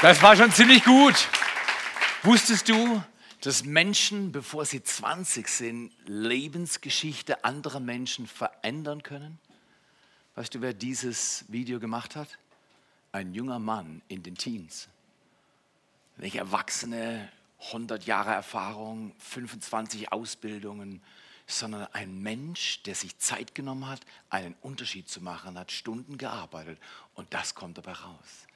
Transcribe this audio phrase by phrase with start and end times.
[0.00, 1.28] Das war schon ziemlich gut.
[2.22, 3.02] Wusstest du,
[3.40, 9.40] dass Menschen, bevor sie 20 sind, Lebensgeschichte anderer Menschen verändern können?
[10.36, 12.38] Weißt du, wer dieses Video gemacht hat?
[13.10, 14.88] Ein junger Mann in den Teens.
[16.16, 17.32] Nicht Erwachsene,
[17.66, 21.02] 100 Jahre Erfahrung, 25 Ausbildungen,
[21.48, 26.78] sondern ein Mensch, der sich Zeit genommen hat, einen Unterschied zu machen, hat Stunden gearbeitet
[27.14, 28.47] und das kommt dabei raus.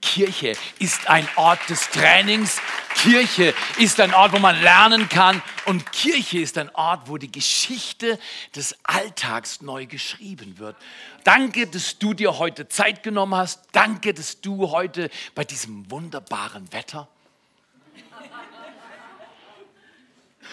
[0.00, 2.60] Kirche ist ein Ort des Trainings.
[2.94, 5.42] Kirche ist ein Ort, wo man lernen kann.
[5.66, 8.18] Und Kirche ist ein Ort, wo die Geschichte
[8.54, 10.76] des Alltags neu geschrieben wird.
[11.24, 13.60] Danke, dass du dir heute Zeit genommen hast.
[13.72, 17.08] Danke, dass du heute bei diesem wunderbaren Wetter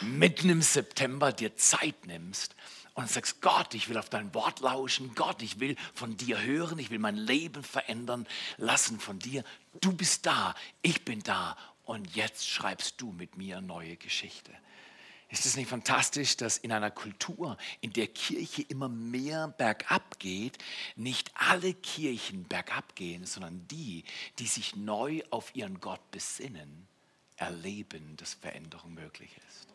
[0.02, 2.56] mitten im September dir Zeit nimmst
[2.96, 6.80] und sagst, Gott, ich will auf dein Wort lauschen, Gott, ich will von dir hören,
[6.80, 8.26] ich will mein Leben verändern
[8.58, 9.44] lassen von dir.
[9.82, 11.58] Du bist da, ich bin da.
[11.84, 14.52] Und jetzt schreibst du mit mir neue Geschichte.
[15.30, 20.58] Ist es nicht fantastisch, dass in einer Kultur, in der Kirche immer mehr bergab geht,
[20.96, 24.06] nicht alle Kirchen bergab gehen, sondern die,
[24.40, 26.88] die sich neu auf ihren Gott besinnen,
[27.36, 29.75] erleben, dass Veränderung möglich ist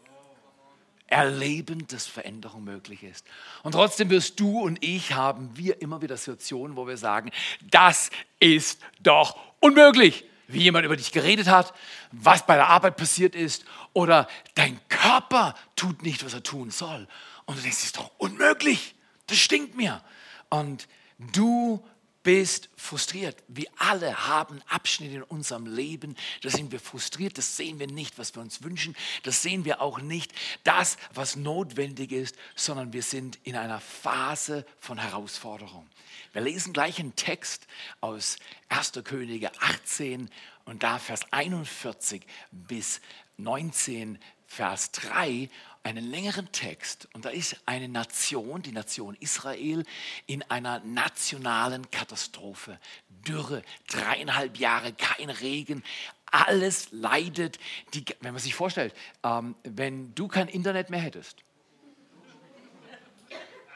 [1.10, 3.26] erleben, dass Veränderung möglich ist.
[3.62, 7.30] Und trotzdem wirst du und ich haben wir immer wieder Situationen, wo wir sagen,
[7.70, 10.24] das ist doch unmöglich.
[10.46, 11.72] Wie jemand über dich geredet hat,
[12.10, 17.06] was bei der Arbeit passiert ist oder dein Körper tut nicht, was er tun soll.
[17.44, 18.94] Und du denkst, das ist doch unmöglich.
[19.26, 20.02] Das stinkt mir.
[20.48, 21.84] Und du
[22.22, 23.42] bist frustriert.
[23.48, 28.18] Wir alle haben Abschnitte in unserem Leben, da sind wir frustriert, das sehen wir nicht,
[28.18, 30.32] was wir uns wünschen, das sehen wir auch nicht,
[30.64, 35.88] das, was notwendig ist, sondern wir sind in einer Phase von Herausforderung.
[36.32, 37.66] Wir lesen gleich einen Text
[38.00, 38.36] aus
[38.68, 38.92] 1.
[39.04, 40.30] Könige 18
[40.64, 43.00] und da Vers 41 bis
[43.38, 45.48] 19, Vers 3
[45.82, 49.84] einen längeren Text und da ist eine Nation, die Nation Israel,
[50.26, 52.78] in einer nationalen Katastrophe.
[53.26, 55.82] Dürre, dreieinhalb Jahre, kein Regen,
[56.30, 57.58] alles leidet.
[57.94, 61.42] Die, wenn man sich vorstellt, ähm, wenn du kein Internet mehr hättest,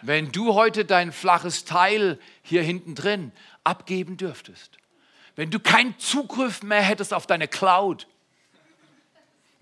[0.02, 3.32] wenn du heute dein flaches Teil hier hinten drin
[3.64, 4.76] abgeben dürftest,
[5.36, 8.06] wenn du keinen Zugriff mehr hättest auf deine Cloud,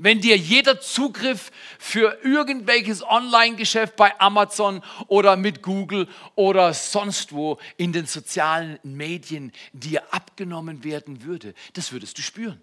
[0.02, 7.58] wenn dir jeder Zugriff für irgendwelches Online-Geschäft bei Amazon oder mit Google oder sonst wo
[7.76, 12.60] in den sozialen Medien dir abgenommen werden würde, das würdest du spüren.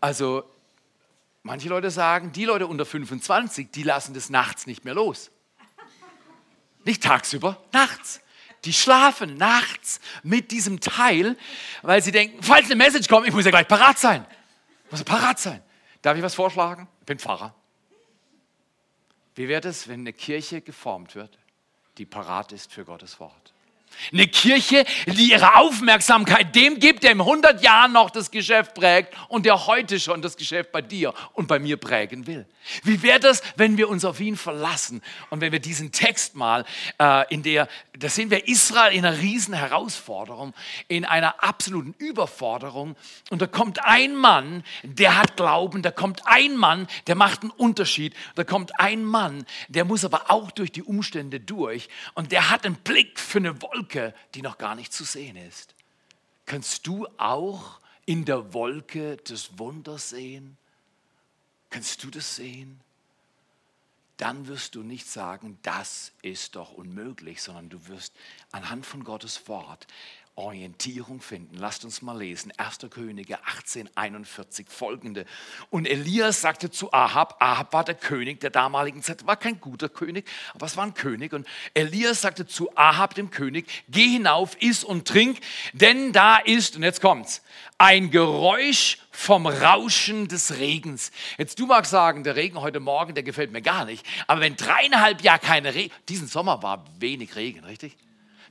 [0.00, 0.44] Also
[1.42, 5.30] manche Leute sagen, die Leute unter 25, die lassen das nachts nicht mehr los.
[6.84, 8.20] Nicht tagsüber, nachts.
[8.66, 11.38] Die schlafen nachts mit diesem Teil,
[11.80, 14.26] weil sie denken, falls eine Message kommt, ich muss ja gleich parat sein.
[14.84, 15.62] Ich muss parat sein.
[16.02, 16.88] Darf ich was vorschlagen?
[17.00, 17.54] Ich bin Pfarrer.
[19.34, 21.38] Wie wäre es, wenn eine Kirche geformt wird,
[21.96, 23.54] die parat ist für Gottes Wort?
[24.12, 29.14] Eine Kirche, die ihre Aufmerksamkeit dem gibt, der in 100 Jahren noch das Geschäft prägt
[29.28, 32.46] und der heute schon das Geschäft bei dir und bei mir prägen will.
[32.82, 36.64] Wie wäre das, wenn wir uns auf ihn verlassen und wenn wir diesen Text mal,
[37.00, 40.54] äh, in der, da sehen wir Israel in einer riesen Herausforderung,
[40.86, 42.96] in einer absoluten Überforderung
[43.30, 47.50] und da kommt ein Mann, der hat Glauben, da kommt ein Mann, der macht einen
[47.50, 52.50] Unterschied, da kommt ein Mann, der muss aber auch durch die Umstände durch und der
[52.50, 55.74] hat einen Blick für eine Wolke Wolke, die noch gar nicht zu sehen ist.
[56.44, 60.58] Kannst du auch in der Wolke des Wunders sehen?
[61.70, 62.80] Kannst du das sehen?
[64.18, 68.14] Dann wirst du nicht sagen, das ist doch unmöglich, sondern du wirst
[68.52, 69.86] anhand von Gottes Wort
[70.38, 71.56] Orientierung finden.
[71.58, 72.52] Lasst uns mal lesen.
[72.56, 72.78] 1.
[72.90, 75.26] Könige 1841 folgende.
[75.68, 79.88] Und Elias sagte zu Ahab, Ahab war der König der damaligen Zeit, war kein guter
[79.88, 81.32] König, aber es war ein König.
[81.32, 85.40] Und Elias sagte zu Ahab, dem König, geh hinauf, iss und trink,
[85.72, 87.42] denn da ist, und jetzt kommt's,
[87.76, 91.10] ein Geräusch vom Rauschen des Regens.
[91.36, 94.06] Jetzt du magst sagen, der Regen heute Morgen, der gefällt mir gar nicht.
[94.28, 97.96] Aber wenn dreieinhalb Jahre keine Regen, diesen Sommer war wenig Regen, richtig?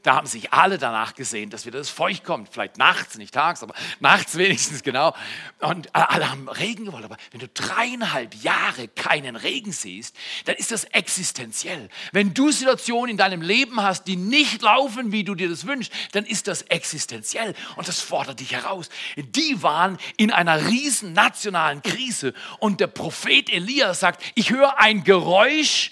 [0.03, 2.49] Da haben sich alle danach gesehen, dass wieder das Feucht kommt.
[2.49, 5.13] Vielleicht nachts, nicht tags, aber nachts wenigstens genau.
[5.59, 7.05] Und alle haben Regen gewollt.
[7.05, 10.15] Aber wenn du dreieinhalb Jahre keinen Regen siehst,
[10.45, 11.89] dann ist das existenziell.
[12.11, 15.91] Wenn du Situationen in deinem Leben hast, die nicht laufen, wie du dir das wünschst,
[16.11, 17.53] dann ist das existenziell.
[17.75, 18.89] Und das fordert dich heraus.
[19.15, 22.33] Die waren in einer riesen nationalen Krise.
[22.59, 25.91] Und der Prophet Elias sagt, ich höre ein Geräusch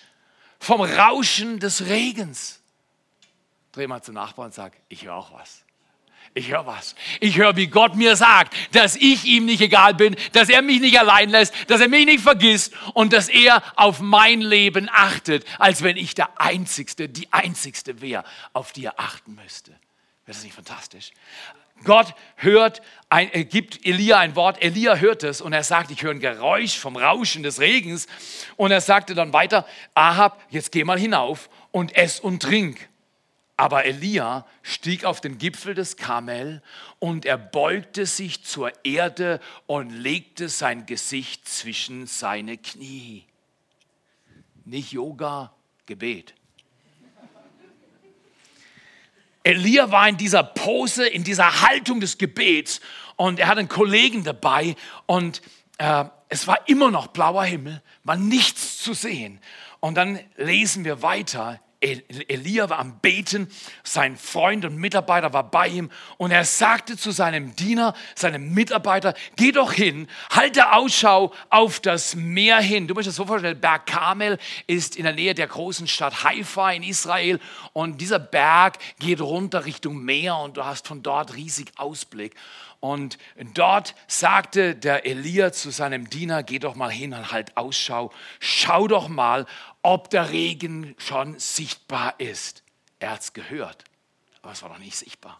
[0.60, 2.62] vom Rauschen des Regens.
[3.76, 5.66] Dreh mal zum Nachbarn und sag, ich höre auch was.
[6.34, 6.96] Ich höre was.
[7.20, 10.80] Ich höre, wie Gott mir sagt, dass ich ihm nicht egal bin, dass er mich
[10.80, 15.46] nicht allein lässt, dass er mich nicht vergisst und dass er auf mein Leben achtet,
[15.60, 18.24] als wenn ich der Einzigste, die Einzigste wäre,
[18.54, 19.74] auf die er achten müsste.
[20.26, 21.12] Das nicht fantastisch?
[21.84, 26.02] Gott hört, ein, er gibt Elia ein Wort, Elia hört es und er sagt, ich
[26.02, 28.08] höre ein Geräusch vom Rauschen des Regens
[28.56, 32.88] und er sagte dann weiter, Ahab, jetzt geh mal hinauf und ess und trink.
[33.58, 36.62] Aber Elia stieg auf den Gipfel des Karmel
[37.00, 43.24] und er beugte sich zur Erde und legte sein Gesicht zwischen seine Knie.
[44.66, 45.54] Nicht Yoga,
[45.86, 46.34] Gebet.
[49.44, 52.82] Elia war in dieser Pose, in dieser Haltung des Gebets
[53.16, 54.76] und er hat einen Kollegen dabei
[55.06, 55.42] und
[55.78, 59.40] äh, es war immer noch blauer Himmel, war nichts zu sehen.
[59.80, 61.62] Und dann lesen wir weiter
[62.28, 63.50] Elia war am Beten,
[63.84, 69.14] sein Freund und Mitarbeiter war bei ihm und er sagte zu seinem Diener, seinem Mitarbeiter,
[69.36, 72.88] geh doch hin, halte Ausschau auf das Meer hin.
[72.88, 74.38] Du musst dir das so vorstellen, Berg Karmel
[74.68, 77.40] ist in der Nähe der großen Stadt Haifa in Israel
[77.74, 82.36] und dieser Berg geht runter Richtung Meer und du hast von dort riesig Ausblick.
[82.86, 83.18] Und
[83.56, 88.88] dort sagte der Elia zu seinem Diener, geh doch mal hin und halt Ausschau, schau
[88.88, 89.48] doch mal,
[89.86, 92.64] ob der Regen schon sichtbar ist.
[92.98, 93.84] Er hat es gehört,
[94.42, 95.40] aber es war noch nicht sichtbar.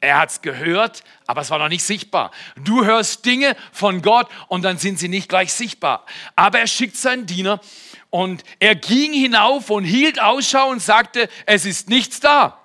[0.00, 2.30] Er hat es gehört, aber es war noch nicht sichtbar.
[2.56, 6.04] Du hörst Dinge von Gott und dann sind sie nicht gleich sichtbar.
[6.36, 7.58] Aber er schickt seinen Diener
[8.10, 12.58] und er ging hinauf und hielt Ausschau und sagte, es ist nichts da.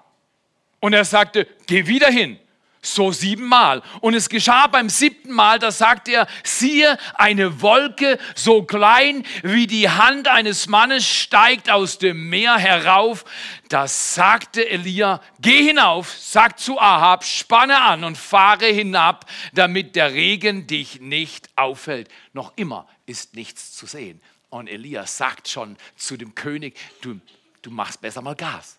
[0.82, 2.38] Und er sagte, geh wieder hin
[2.86, 3.82] so siebenmal.
[4.02, 9.68] Und es geschah beim siebten Mal, da sagte er, siehe, eine Wolke so klein wie
[9.68, 13.26] die Hand eines Mannes steigt aus dem Meer herauf.
[13.70, 20.14] Da sagte Elia, geh hinauf, sag zu Ahab, spanne an und fahre hinab, damit der
[20.14, 22.10] Regen dich nicht auffällt.
[22.34, 24.22] Noch immer ist nichts zu sehen.
[24.50, 27.20] Und Elia sagt schon zu dem König, du,
[27.62, 28.78] du machst besser mal Gas.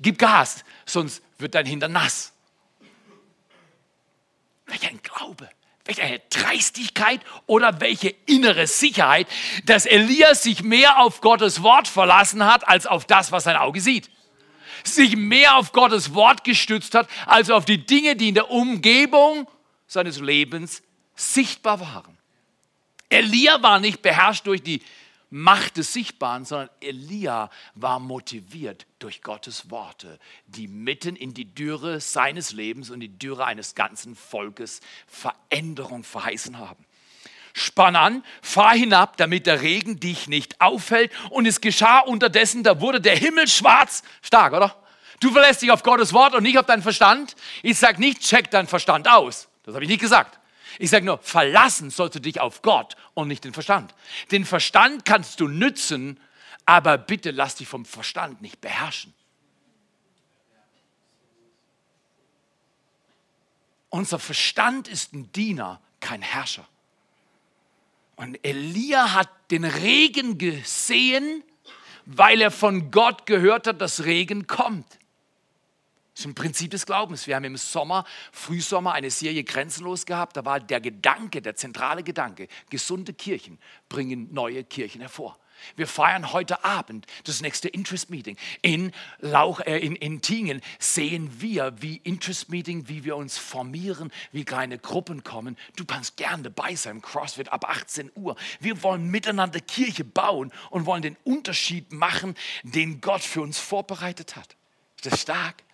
[0.00, 2.32] Gib Gas, sonst wird dein Hintern nass.
[4.66, 5.48] Welch ein Glaube,
[5.84, 9.28] welche eine Dreistigkeit oder welche innere Sicherheit,
[9.64, 13.80] dass Elias sich mehr auf Gottes Wort verlassen hat, als auf das, was sein Auge
[13.80, 14.10] sieht.
[14.84, 19.48] Sich mehr auf Gottes Wort gestützt hat, als auf die Dinge, die in der Umgebung
[19.86, 20.82] seines Lebens
[21.14, 22.16] sichtbar waren.
[23.08, 24.82] Elia war nicht beherrscht durch die
[25.38, 32.00] Macht des Sichtbaren, sondern Elia war motiviert durch Gottes Worte, die mitten in die Dürre
[32.00, 36.82] seines Lebens und die Dürre eines ganzen Volkes Veränderung verheißen haben.
[37.52, 41.12] Spann an, fahr hinab, damit der Regen dich nicht auffällt.
[41.28, 44.04] Und es geschah unterdessen, da wurde der Himmel schwarz.
[44.22, 44.74] Stark, oder?
[45.20, 47.36] Du verlässt dich auf Gottes Wort und nicht auf deinen Verstand.
[47.62, 49.48] Ich sage nicht, check deinen Verstand aus.
[49.64, 50.40] Das habe ich nicht gesagt.
[50.78, 53.94] Ich sage nur, verlassen sollst du dich auf Gott und nicht den Verstand.
[54.30, 56.20] Den Verstand kannst du nützen,
[56.64, 59.14] aber bitte lass dich vom Verstand nicht beherrschen.
[63.88, 66.66] Unser Verstand ist ein Diener, kein Herrscher.
[68.16, 71.42] Und Elia hat den Regen gesehen,
[72.04, 74.98] weil er von Gott gehört hat, dass Regen kommt.
[76.16, 77.26] Das ist ein Prinzip des Glaubens.
[77.26, 80.38] Wir haben im Sommer, Frühsommer, eine Serie Grenzenlos gehabt.
[80.38, 83.58] Da war der Gedanke, der zentrale Gedanke, gesunde Kirchen
[83.90, 85.38] bringen neue Kirchen hervor.
[85.76, 88.38] Wir feiern heute Abend das nächste Interest Meeting.
[88.62, 94.10] In, Lauch, äh, in, in Tingen sehen wir, wie Interest Meeting, wie wir uns formieren,
[94.32, 95.58] wie kleine Gruppen kommen.
[95.76, 98.36] Du kannst gerne dabei sein, CrossFit ab 18 Uhr.
[98.58, 104.34] Wir wollen miteinander Kirche bauen und wollen den Unterschied machen, den Gott für uns vorbereitet
[104.34, 104.56] hat.
[104.96, 105.65] Ist das stark?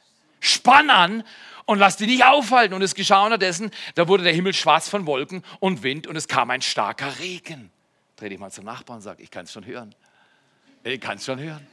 [0.43, 1.25] Spann an
[1.67, 2.75] und lass dich nicht aufhalten.
[2.75, 6.29] Und es geschah unterdessen, da wurde der Himmel schwarz von Wolken und Wind und es
[6.29, 7.71] kam ein starker Regen.
[8.17, 9.95] Dreh dich mal zum Nachbarn und sag, ich kann es schon hören.
[10.85, 11.65] Ich kann es schon hören.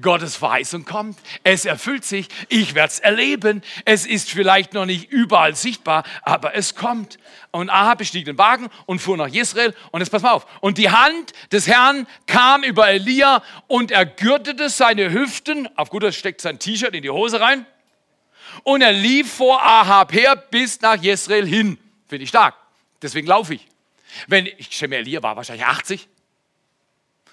[0.00, 1.18] Gottes Verheißung kommt.
[1.42, 2.28] Es erfüllt sich.
[2.48, 3.62] Ich werde es erleben.
[3.86, 7.18] Es ist vielleicht noch nicht überall sichtbar, aber es kommt.
[7.50, 9.74] Und Ahab bestieg den Wagen und fuhr nach Israel.
[9.90, 10.46] Und jetzt pass mal auf.
[10.60, 15.68] Und die Hand des Herrn kam über Elia und er gürtete seine Hüften.
[15.76, 17.66] Auf gut, das steckt sein T-Shirt in die Hose rein
[18.62, 21.78] und er lief vor Ahab her bis nach Jezreel hin.
[22.08, 22.54] Finde ich stark.
[23.00, 23.66] Deswegen laufe ich.
[24.26, 26.08] Wenn, ich Elia war wahrscheinlich 80,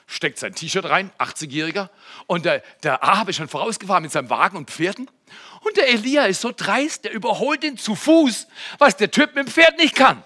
[0.07, 1.89] steckt sein T-Shirt rein, 80-Jähriger,
[2.25, 5.09] und der, der Ahab ist schon vorausgefahren mit seinem Wagen und Pferden.
[5.61, 8.47] Und der Elia ist so dreist, der überholt ihn zu Fuß,
[8.77, 10.23] was der Typ mit dem Pferd nicht kann.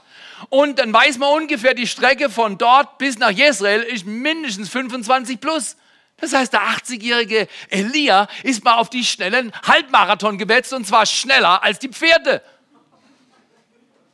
[0.49, 5.39] Und dann weiß man ungefähr, die Strecke von dort bis nach Jezreel ist mindestens 25
[5.39, 5.75] plus.
[6.23, 11.61] Das heißt, der 80-jährige Elia ist mal auf die schnellen Halbmarathon gewetzt und zwar schneller
[11.61, 12.41] als die Pferde.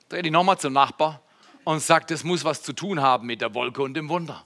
[0.10, 1.22] Dreh dich nochmal zum Nachbar
[1.66, 4.44] und sagt, das muss was zu tun haben mit der Wolke und dem Wunder.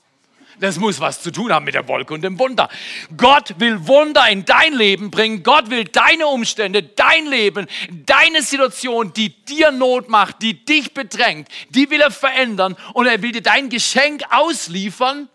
[0.60, 2.68] Das muss was zu tun haben mit der Wolke und dem Wunder.
[3.16, 5.42] Gott will Wunder in dein Leben bringen.
[5.42, 7.68] Gott will deine Umstände, dein Leben,
[8.06, 13.22] deine Situation, die dir Not macht, die dich bedrängt, die will er verändern und er
[13.22, 15.30] will dir dein Geschenk ausliefern,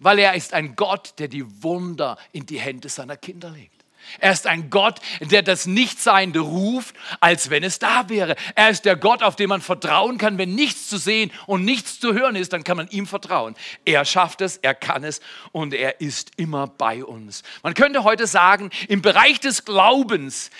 [0.00, 3.80] weil er ist ein Gott, der die Wunder in die Hände seiner Kinder legt.
[4.18, 8.34] Er ist ein Gott, der das Nichtseiende ruft, als wenn es da wäre.
[8.54, 10.38] Er ist der Gott, auf den man vertrauen kann.
[10.38, 13.54] Wenn nichts zu sehen und nichts zu hören ist, dann kann man ihm vertrauen.
[13.84, 15.20] Er schafft es, er kann es
[15.52, 17.42] und er ist immer bei uns.
[17.62, 20.50] Man könnte heute sagen, im Bereich des Glaubens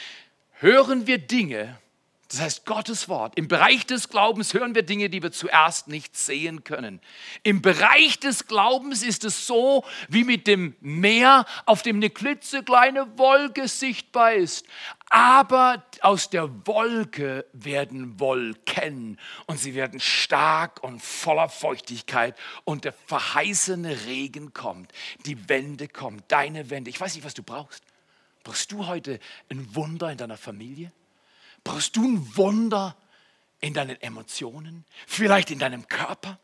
[0.58, 1.79] hören wir Dinge,
[2.30, 3.36] das heißt Gottes Wort.
[3.36, 7.00] Im Bereich des Glaubens hören wir Dinge, die wir zuerst nicht sehen können.
[7.42, 13.18] Im Bereich des Glaubens ist es so wie mit dem Meer, auf dem eine klitzekleine
[13.18, 14.64] Wolke sichtbar ist.
[15.08, 22.92] Aber aus der Wolke werden Wolken und sie werden stark und voller Feuchtigkeit und der
[22.92, 24.92] verheißene Regen kommt.
[25.26, 26.90] Die Wende kommt, deine Wende.
[26.90, 27.82] Ich weiß nicht, was du brauchst.
[28.44, 29.18] Brauchst du heute
[29.48, 30.92] ein Wunder in deiner Familie?
[31.64, 32.96] Brauchst du ein Wunder
[33.60, 34.84] in deinen Emotionen?
[35.06, 36.38] Vielleicht in deinem Körper?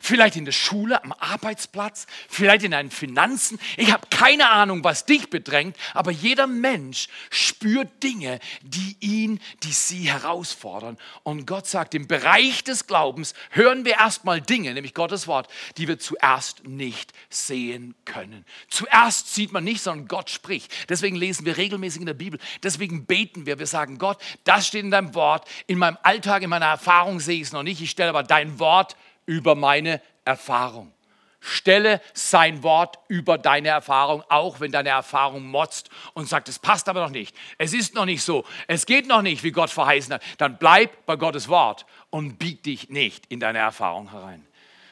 [0.00, 3.58] Vielleicht in der Schule, am Arbeitsplatz, vielleicht in deinen Finanzen.
[3.76, 9.72] Ich habe keine Ahnung, was dich bedrängt, aber jeder Mensch spürt Dinge, die ihn, die
[9.72, 10.98] sie herausfordern.
[11.22, 15.88] Und Gott sagt, im Bereich des Glaubens hören wir erstmal Dinge, nämlich Gottes Wort, die
[15.88, 18.44] wir zuerst nicht sehen können.
[18.68, 20.72] Zuerst sieht man nicht, sondern Gott spricht.
[20.88, 22.40] Deswegen lesen wir regelmäßig in der Bibel.
[22.62, 23.58] Deswegen beten wir.
[23.58, 25.48] Wir sagen, Gott, das steht in deinem Wort.
[25.66, 27.80] In meinem Alltag, in meiner Erfahrung sehe ich es noch nicht.
[27.80, 30.92] Ich stelle aber dein Wort über meine Erfahrung.
[31.40, 36.88] Stelle sein Wort über deine Erfahrung, auch wenn deine Erfahrung motzt und sagt, es passt
[36.88, 37.36] aber noch nicht.
[37.58, 38.44] Es ist noch nicht so.
[38.68, 40.22] Es geht noch nicht, wie Gott verheißen hat.
[40.38, 44.46] Dann bleib bei Gottes Wort und bieg dich nicht in deine Erfahrung herein.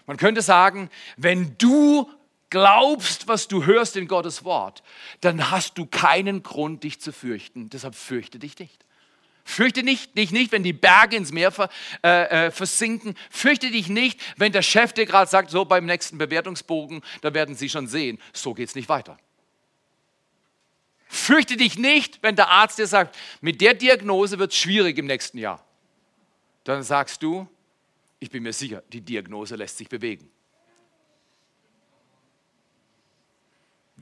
[0.06, 2.10] Man könnte sagen, wenn du
[2.50, 4.82] glaubst, was du hörst in Gottes Wort,
[5.20, 7.70] dann hast du keinen Grund, dich zu fürchten.
[7.70, 8.84] Deshalb fürchte dich nicht.
[9.44, 11.52] Fürchte dich nicht, wenn die Berge ins Meer
[12.02, 13.14] äh, äh, versinken.
[13.30, 17.54] Fürchte dich nicht, wenn der Chef dir gerade sagt, so beim nächsten Bewertungsbogen, da werden
[17.54, 19.18] Sie schon sehen, so geht es nicht weiter.
[21.06, 25.06] Fürchte dich nicht, wenn der Arzt dir sagt, mit der Diagnose wird es schwierig im
[25.06, 25.64] nächsten Jahr.
[26.62, 27.48] Dann sagst du,
[28.20, 30.30] ich bin mir sicher, die Diagnose lässt sich bewegen.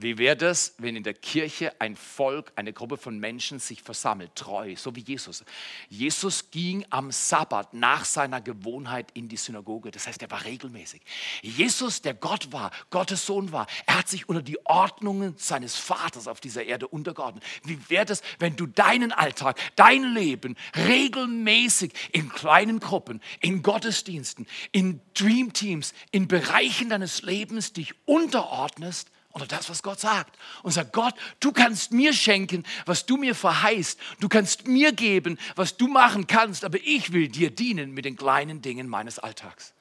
[0.00, 4.36] Wie wäre das, wenn in der Kirche ein Volk, eine Gruppe von Menschen sich versammelt,
[4.36, 5.44] treu, so wie Jesus?
[5.88, 9.90] Jesus ging am Sabbat nach seiner Gewohnheit in die Synagoge.
[9.90, 11.02] Das heißt, er war regelmäßig.
[11.42, 16.28] Jesus, der Gott war, Gottes Sohn war, er hat sich unter die Ordnungen seines Vaters
[16.28, 17.42] auf dieser Erde untergeordnet.
[17.64, 24.46] Wie wäre das, wenn du deinen Alltag, dein Leben regelmäßig in kleinen Gruppen, in Gottesdiensten,
[24.70, 29.10] in Dreamteams, in Bereichen deines Lebens dich unterordnest?
[29.38, 30.38] Oder das, was Gott sagt.
[30.62, 33.98] Und sagt, Gott, du kannst mir schenken, was du mir verheißt.
[34.20, 38.16] Du kannst mir geben, was du machen kannst, aber ich will dir dienen mit den
[38.16, 39.74] kleinen Dingen meines Alltags.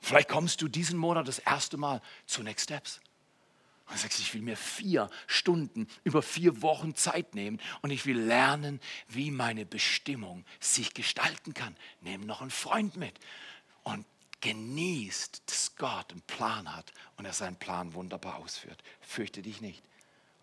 [0.00, 3.00] Vielleicht kommst du diesen Monat das erste Mal zu Next Steps.
[3.88, 8.18] Und sagst, ich will mir vier Stunden über vier Wochen Zeit nehmen und ich will
[8.18, 11.76] lernen, wie meine Bestimmung sich gestalten kann.
[12.00, 13.18] Nimm noch einen Freund mit
[13.82, 14.06] und
[14.42, 18.82] genießt, dass Gott einen Plan hat und er seinen Plan wunderbar ausführt.
[19.00, 19.82] Fürchte dich nicht.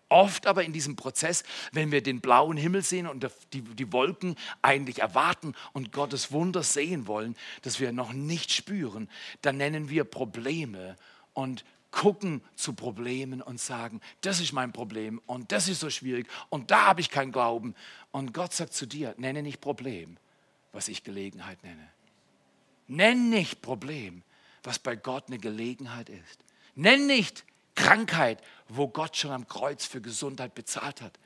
[0.08, 4.34] Oft aber in diesem Prozess, wenn wir den blauen Himmel sehen und die, die Wolken
[4.60, 9.08] eigentlich erwarten und Gottes Wunder sehen wollen, das wir noch nicht spüren,
[9.40, 10.96] dann nennen wir Probleme
[11.32, 16.28] und gucken zu Problemen und sagen, das ist mein Problem und das ist so schwierig
[16.48, 17.76] und da habe ich keinen Glauben.
[18.10, 20.16] Und Gott sagt zu dir, nenne nicht Problem,
[20.72, 21.88] was ich Gelegenheit nenne.
[22.90, 24.24] Nenn nicht Problem,
[24.64, 26.44] was bei Gott eine Gelegenheit ist.
[26.74, 27.44] Nenn nicht
[27.76, 31.16] Krankheit, wo Gott schon am Kreuz für Gesundheit bezahlt hat.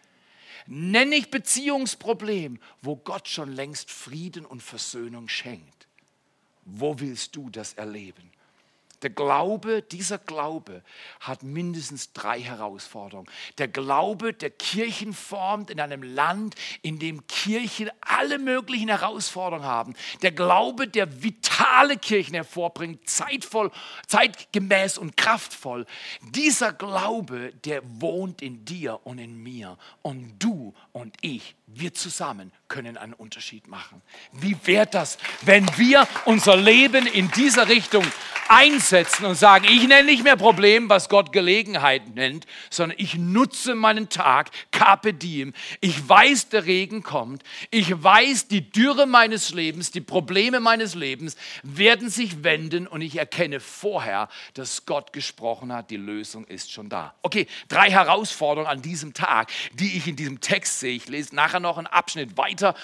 [0.67, 5.89] Nenn nicht Beziehungsproblem, wo Gott schon längst Frieden und Versöhnung schenkt.
[6.67, 8.31] Wo willst du das erleben?
[9.05, 10.83] Der Glaube, dieser Glaube
[11.21, 13.29] hat mindestens drei Herausforderungen.
[13.59, 19.95] Der Glaube, der Kirchen formt in einem Land, in dem Kirchen alle möglichen Herausforderungen haben.
[20.23, 23.71] Der Glaube, der vitale Kirchen hervorbringt, zeitvoll,
[24.07, 25.85] zeitgemäß und kraftvoll.
[26.31, 29.77] Dieser Glaube, der wohnt in dir und in mir.
[30.01, 34.01] Und du und ich, wir zusammen können einen Unterschied machen.
[34.33, 38.07] Wie wäre das, wenn wir unser Leben in dieser Richtung
[38.49, 43.75] einsetzen und sagen, ich nenne nicht mehr Problem, was Gott Gelegenheit nennt, sondern ich nutze
[43.75, 45.53] meinen Tag, carpe diem.
[45.81, 47.43] Ich weiß, der Regen kommt.
[47.71, 53.17] Ich weiß, die Dürre meines Lebens, die Probleme meines Lebens werden sich wenden und ich
[53.17, 57.15] erkenne vorher, dass Gott gesprochen hat, die Lösung ist schon da.
[57.23, 60.95] Okay, drei Herausforderungen an diesem Tag, die ich in diesem Text sehe.
[60.95, 62.75] Ich lese nachher noch einen Abschnitt weiter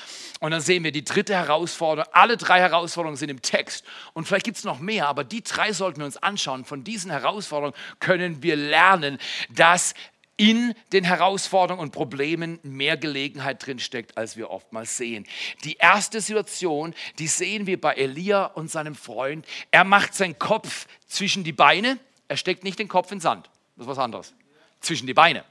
[0.40, 2.12] und dann sehen wir die dritte Herausforderung.
[2.12, 5.72] Alle drei Herausforderungen sind im Text und vielleicht gibt es noch mehr, aber die drei
[5.72, 6.64] sollten wir uns anschauen.
[6.64, 9.18] Von diesen Herausforderungen können wir lernen,
[9.50, 9.94] dass
[10.40, 15.26] in den Herausforderungen und Problemen mehr Gelegenheit drin steckt, als wir oftmals sehen.
[15.64, 19.44] Die erste Situation, die sehen wir bei Elia und seinem Freund.
[19.70, 21.98] Er macht seinen Kopf zwischen die Beine.
[22.26, 23.50] Er steckt nicht den Kopf in Sand.
[23.76, 24.32] Das ist was anderes.
[24.80, 25.44] Zwischen die Beine.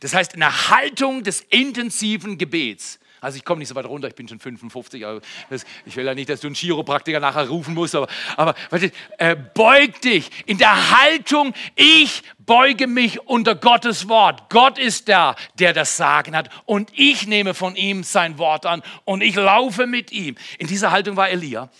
[0.00, 4.08] Das heißt, in der Haltung des intensiven Gebets also ich komme nicht so weit runter,
[4.08, 5.04] ich bin schon 55.
[5.04, 8.54] Also das, ich will ja nicht, dass du einen Chiropraktiker nachher rufen musst, aber, aber
[8.70, 14.50] warte, äh, beug dich in der Haltung, ich beuge mich unter Gottes Wort.
[14.50, 18.82] Gott ist der, der das Sagen hat und ich nehme von ihm sein Wort an
[19.04, 20.36] und ich laufe mit ihm.
[20.58, 21.70] In dieser Haltung war Elia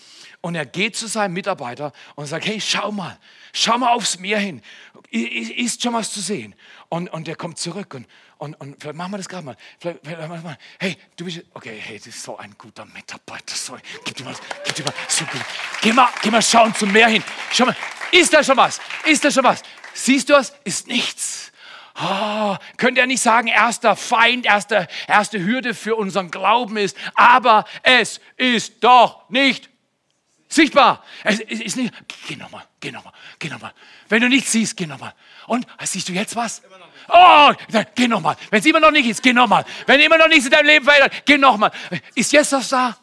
[0.45, 3.17] und er geht zu seinem Mitarbeiter und sagt, hey, schau mal,
[3.51, 4.61] schau mal aufs Meer hin,
[5.09, 6.53] ist schon was zu sehen.
[6.87, 8.05] Und, und der kommt zurück und,
[8.37, 9.57] und, und vielleicht machen wir das gerade mal.
[9.79, 10.55] Vielleicht, vielleicht mal.
[10.79, 13.55] Hey, du bist, okay, hey, das ist so ein guter Mitarbeiter.
[13.55, 14.35] Sorry, gib dir mal,
[14.65, 15.41] gib dir mal, so gut.
[15.81, 17.23] Geh mal, geh mal schauen zum Meer hin.
[17.51, 17.75] Schau mal,
[18.11, 18.79] ist da schon was?
[19.03, 19.63] Ist da schon was?
[19.95, 20.53] Siehst du was?
[20.63, 21.51] Ist nichts.
[21.99, 27.65] Oh, könnte er nicht sagen, erster Feind, erste, erste Hürde für unseren Glauben ist, aber
[27.81, 29.71] es ist doch nicht
[30.55, 31.03] sichtbar.
[31.23, 31.93] Es ist nicht,
[32.27, 33.73] geh nochmal, geh nochmal, geh nochmal.
[34.09, 35.13] Wenn du nichts siehst, geh nochmal.
[35.47, 36.61] Und siehst du jetzt was?
[37.07, 37.51] Oh,
[37.93, 38.35] geh nochmal.
[38.49, 39.65] Wenn es immer noch nicht ist, geh nochmal.
[39.85, 41.71] Wenn immer noch nichts in deinem Leben verändert, geh nochmal.
[42.15, 42.97] Ist jetzt was da?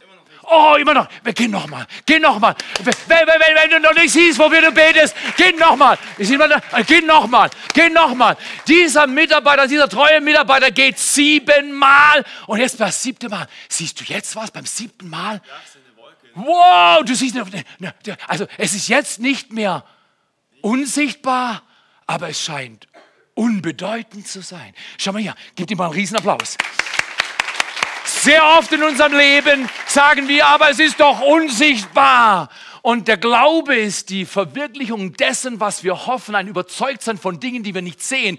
[0.44, 1.08] Oh, immer noch.
[1.34, 1.86] Geh nochmal.
[2.04, 2.56] Geh nochmal.
[2.82, 5.98] Wenn, wenn, wenn, wenn, du noch nicht siehst, wofür du betest, geh nochmal.
[6.18, 7.50] Geh nochmal.
[7.72, 8.36] Geh nochmal.
[8.66, 12.24] Dieser Mitarbeiter, dieser treue Mitarbeiter geht siebenmal.
[12.46, 13.46] Und jetzt beim siebten Mal.
[13.68, 15.40] Siehst du jetzt was beim siebten Mal?
[16.34, 17.36] Wow, du siehst,
[18.26, 19.84] also es ist jetzt nicht mehr
[20.60, 21.62] unsichtbar,
[22.06, 22.88] aber es scheint
[23.34, 24.74] unbedeutend zu sein.
[24.98, 26.56] Schau mal hier, gib dir mal einen Riesenapplaus.
[28.04, 32.48] Sehr oft in unserem Leben sagen wir, aber es ist doch unsichtbar.
[32.82, 37.74] Und der Glaube ist die Verwirklichung dessen, was wir hoffen, ein Überzeugtsein von Dingen, die
[37.74, 38.38] wir nicht sehen.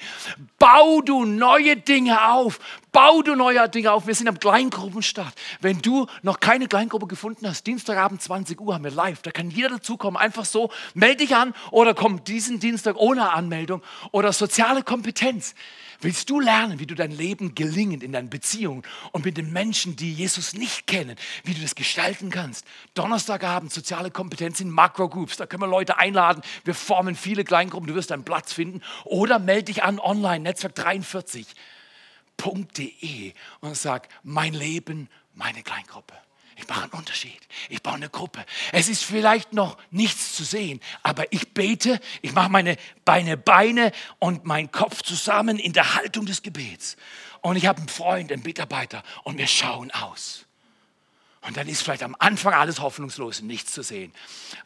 [0.60, 2.60] Bau du neue Dinge auf.
[2.92, 4.06] Bau du neue Dinge auf.
[4.06, 5.34] Wir sind am Kleingruppenstart.
[5.62, 9.22] Wenn du noch keine Kleingruppe gefunden hast, Dienstagabend 20 Uhr haben wir live.
[9.22, 10.22] Da kann jeder dazukommen.
[10.22, 15.56] Einfach so, melde dich an oder komm diesen Dienstag ohne Anmeldung oder soziale Kompetenz.
[16.04, 19.96] Willst du lernen, wie du dein Leben gelingend in deinen Beziehungen und mit den Menschen,
[19.96, 22.66] die Jesus nicht kennen, wie du das gestalten kannst?
[22.94, 25.38] Donnerstagabend soziale Kompetenz in Makro-Groups.
[25.38, 26.44] Da können wir Leute einladen.
[26.66, 27.88] Wir formen viele Kleingruppen.
[27.88, 28.82] Du wirst deinen Platz finden.
[29.06, 36.16] Oder melde dich an online, Netzwerk 43.de und sag, mein Leben, meine Kleingruppe.
[36.56, 37.40] Ich mache einen Unterschied.
[37.70, 38.46] Ich baue eine Gruppe.
[38.72, 43.92] Es ist vielleicht noch nichts zu sehen, aber ich bete, ich mache meine Beine Beine
[44.20, 46.98] und meinen Kopf zusammen in der Haltung des Gebets.
[47.42, 50.46] Und ich habe einen Freund, einen Mitarbeiter und wir schauen aus.
[51.42, 54.14] Und dann ist vielleicht am Anfang alles hoffnungslos, nichts zu sehen.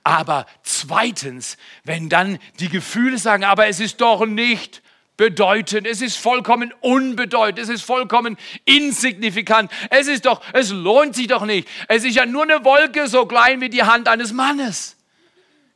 [0.04, 4.84] Aber zweitens, wenn dann die Gefühle sagen, aber es ist doch nicht,
[5.18, 9.72] bedeutend, es ist vollkommen unbedeutend, es ist vollkommen insignifikant.
[9.90, 11.68] Es ist doch, es lohnt sich doch nicht.
[11.88, 14.96] Es ist ja nur eine Wolke so klein wie die Hand eines Mannes.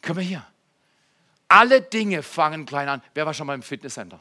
[0.01, 0.45] Können wir hier.
[1.47, 3.01] Alle Dinge fangen klein an.
[3.13, 4.19] Wer war schon mal im Fitnesscenter?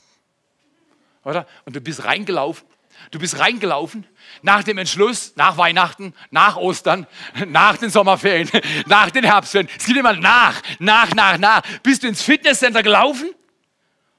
[1.22, 1.46] Oder?
[1.64, 2.66] Und du bist reingelaufen.
[3.10, 4.06] Du bist reingelaufen
[4.42, 7.06] nach dem Entschluss, nach Weihnachten, nach Ostern,
[7.46, 8.50] nach den Sommerferien,
[8.86, 9.70] nach den Herbstferien.
[9.76, 11.62] Es geht immer nach, nach, nach, nach.
[11.82, 13.30] Bist du ins Fitnesscenter gelaufen?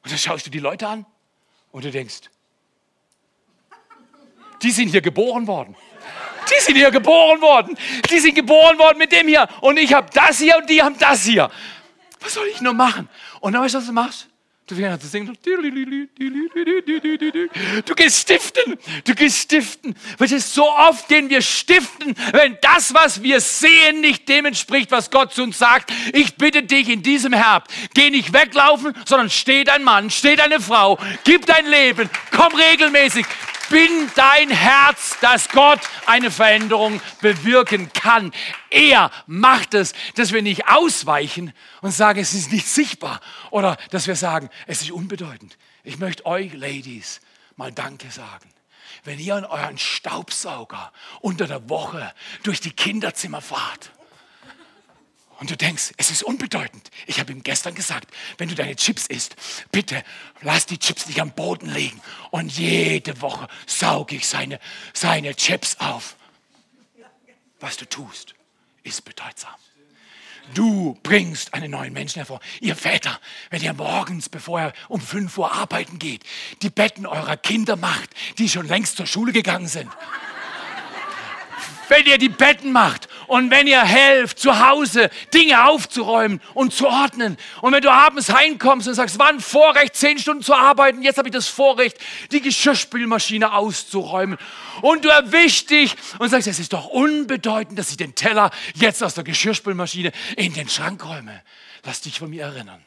[0.04, 1.06] Und dann schaust du die Leute an
[1.72, 2.22] und du denkst,
[4.62, 5.76] die sind hier geboren worden.
[6.50, 7.78] Die sind hier geboren worden.
[8.10, 9.48] Die sind geboren worden mit dem hier.
[9.62, 11.50] Und ich habe das hier und die haben das hier.
[12.20, 13.10] Was soll ich nur machen?
[13.40, 14.28] Und dann weißt du, was du machst?
[14.72, 15.38] Du zu singen.
[17.86, 18.78] Du gehst stiften.
[19.04, 19.96] Du gehst stiften.
[20.18, 25.12] Es so oft gehen wir stiften, wenn das, was wir sehen, nicht dem entspricht, was
[25.12, 25.92] Gott zu uns sagt.
[26.14, 30.62] Ich bitte dich in diesem Herbst, geh nicht weglaufen, sondern steht ein Mann, steht eine
[30.62, 33.26] Frau, gib dein Leben, komm regelmäßig,
[33.72, 38.34] bin dein Herz, dass Gott eine Veränderung bewirken kann.
[38.70, 44.08] Er macht es, dass wir nicht ausweichen und sagen, es ist nicht sichtbar oder dass
[44.08, 45.58] wir sagen, es ist unbedeutend.
[45.84, 47.22] Ich möchte euch, Ladies,
[47.56, 48.50] mal Danke sagen.
[49.06, 53.92] Wenn ihr an euren Staubsauger unter der Woche durch die Kinderzimmer fahrt
[55.42, 56.92] Und du denkst, es ist unbedeutend.
[57.08, 59.36] Ich habe ihm gestern gesagt, wenn du deine Chips isst,
[59.72, 60.04] bitte
[60.42, 62.00] lass die Chips nicht am Boden liegen.
[62.30, 64.60] Und jede Woche sauge ich seine,
[64.94, 66.16] seine Chips auf.
[67.60, 68.36] Was du tust,
[68.84, 69.56] ist bedeutsam.
[70.54, 72.40] Du bringst einen neuen Menschen hervor.
[72.60, 76.24] Ihr Väter, wenn ihr morgens, bevor er um 5 Uhr arbeiten geht,
[76.62, 79.90] die Betten eurer Kinder macht, die schon längst zur Schule gegangen sind
[81.92, 86.88] wenn ihr die Betten macht und wenn ihr helft, zu Hause Dinge aufzuräumen und zu
[86.88, 87.38] ordnen.
[87.62, 91.18] Und wenn du abends heimkommst und sagst, war ein Vorrecht, zehn Stunden zu arbeiten, jetzt
[91.18, 91.98] habe ich das Vorrecht,
[92.32, 94.38] die Geschirrspülmaschine auszuräumen.
[94.82, 99.04] Und du erwischst dich und sagst, es ist doch unbedeutend, dass ich den Teller jetzt
[99.04, 101.42] aus der Geschirrspülmaschine in den Schrank räume.
[101.84, 102.82] Lass dich von mir erinnern.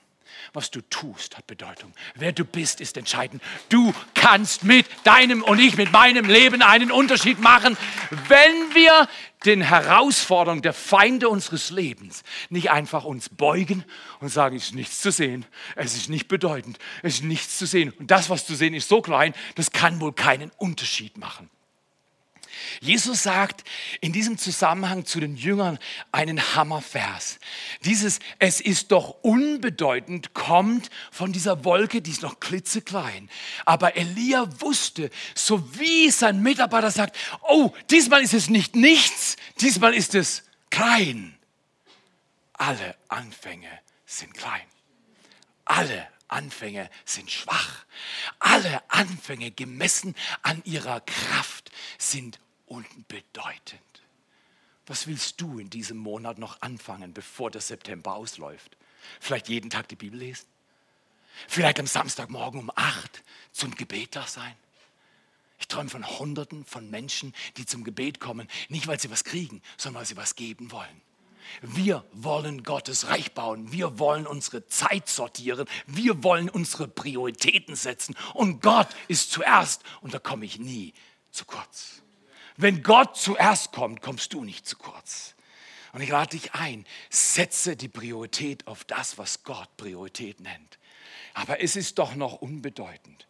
[0.53, 1.93] Was du tust, hat Bedeutung.
[2.15, 3.43] Wer du bist, ist entscheidend.
[3.69, 7.77] Du kannst mit deinem und ich mit meinem Leben einen Unterschied machen,
[8.29, 9.09] wenn wir
[9.45, 13.85] den Herausforderungen der Feinde unseres Lebens nicht einfach uns beugen
[14.21, 15.45] und sagen, es ist nichts zu sehen,
[15.77, 17.93] es ist nicht bedeutend, es ist nichts zu sehen.
[17.99, 21.51] Und das, was zu sehen ist, so klein, das kann wohl keinen Unterschied machen.
[22.81, 23.65] Jesus sagt
[24.01, 25.79] in diesem Zusammenhang zu den Jüngern
[26.13, 27.39] einen Hammervers.
[27.85, 33.29] Dieses Es ist doch unbedeutend kommt von dieser Wolke, die ist noch klitzeklein.
[33.65, 39.95] Aber Elia wusste, so wie sein Mitarbeiter sagt, oh, diesmal ist es nicht nichts, diesmal
[39.95, 41.37] ist es klein.
[42.53, 43.69] Alle Anfänge
[44.07, 44.63] sind klein.
[45.65, 47.85] Alle Anfänge sind schwach.
[48.39, 52.39] Alle Anfänge gemessen an ihrer Kraft sind
[52.75, 53.81] unbedeutend.
[54.87, 58.77] Was willst du in diesem Monat noch anfangen, bevor der September ausläuft?
[59.21, 60.47] Vielleicht jeden Tag die Bibel lesen?
[61.49, 64.55] Vielleicht am Samstagmorgen um acht zum Gebet da sein?
[65.59, 69.63] Ich träume von Hunderten von Menschen, die zum Gebet kommen, nicht weil sie was kriegen,
[69.77, 71.01] sondern weil sie was geben wollen.
[71.63, 73.71] Wir wollen Gottes Reich bauen.
[73.71, 75.67] Wir wollen unsere Zeit sortieren.
[75.87, 78.17] Wir wollen unsere Prioritäten setzen.
[78.33, 79.83] Und Gott ist zuerst.
[80.01, 80.95] Und da komme ich nie
[81.31, 82.04] zu kurz.
[82.57, 85.35] Wenn Gott zuerst kommt, kommst du nicht zu kurz.
[85.93, 90.79] Und ich lade dich ein, setze die Priorität auf das, was Gott Priorität nennt.
[91.35, 93.27] Aber es ist doch noch unbedeutend.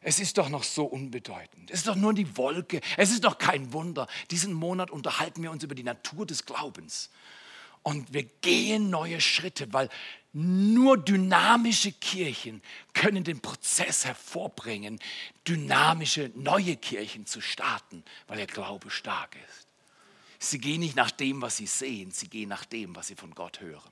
[0.00, 1.70] Es ist doch noch so unbedeutend.
[1.70, 2.80] Es ist doch nur die Wolke.
[2.96, 4.06] Es ist doch kein Wunder.
[4.30, 7.10] Diesen Monat unterhalten wir uns über die Natur des Glaubens.
[7.82, 9.88] Und wir gehen neue Schritte, weil
[10.40, 12.62] nur dynamische Kirchen
[12.94, 15.00] können den Prozess hervorbringen,
[15.48, 19.66] dynamische neue Kirchen zu starten, weil der Glaube stark ist.
[20.38, 23.34] Sie gehen nicht nach dem, was sie sehen, sie gehen nach dem, was sie von
[23.34, 23.90] Gott hören.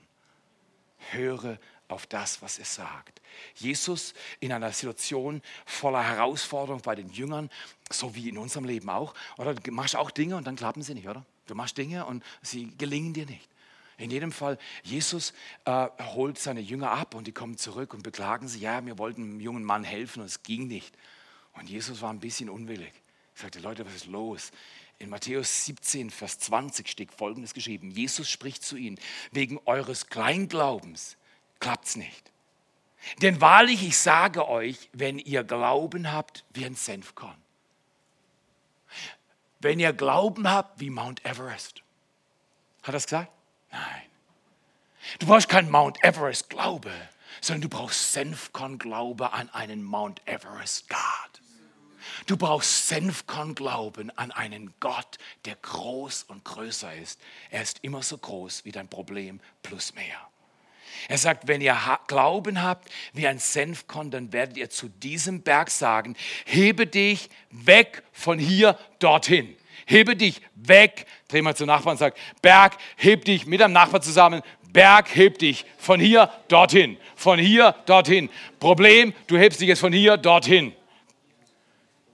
[1.10, 3.20] Höre auf das, was er sagt.
[3.56, 7.50] Jesus in einer Situation voller Herausforderung bei den Jüngern,
[7.90, 10.94] so wie in unserem Leben auch, oder du machst auch Dinge und dann klappen sie
[10.94, 11.26] nicht, oder?
[11.46, 13.48] Du machst Dinge und sie gelingen dir nicht.
[13.98, 15.32] In jedem Fall, Jesus
[15.64, 19.22] äh, holt seine Jünger ab und die kommen zurück und beklagen sich, ja, wir wollten
[19.22, 20.94] einem jungen Mann helfen und es ging nicht.
[21.54, 22.92] Und Jesus war ein bisschen unwillig.
[23.36, 24.50] Er sagte, Leute, was ist los?
[24.98, 27.90] In Matthäus 17, Vers 20 steht Folgendes geschrieben.
[27.90, 28.98] Jesus spricht zu ihnen,
[29.30, 31.16] wegen eures Kleinglaubens
[31.60, 32.30] klappt es nicht.
[33.22, 37.36] Denn wahrlich, ich sage euch, wenn ihr Glauben habt wie ein Senfkorn,
[39.60, 41.82] wenn ihr Glauben habt wie Mount Everest,
[42.82, 43.35] hat er das gesagt?
[43.76, 44.02] Nein.
[45.18, 46.90] Du brauchst keinen Mount Everest Glaube,
[47.40, 51.42] sondern du brauchst Senfkorn Glaube an einen Mount Everest God.
[52.26, 57.20] Du brauchst Senfkorn Glauben an einen Gott, der groß und größer ist.
[57.50, 60.28] Er ist immer so groß wie dein Problem plus mehr.
[61.08, 65.70] Er sagt, wenn ihr Glauben habt wie ein Senfkorn, dann werdet ihr zu diesem Berg
[65.70, 69.56] sagen, hebe dich weg von hier dorthin
[69.86, 71.06] hebe dich weg.
[71.28, 74.42] Dreh mal zum Nachbarn und sag, Berg, heb dich mit deinem Nachbarn zusammen.
[74.72, 76.98] Berg, heb dich von hier dorthin.
[77.14, 78.28] Von hier dorthin.
[78.60, 80.74] Problem, du hebst dich jetzt von hier dorthin.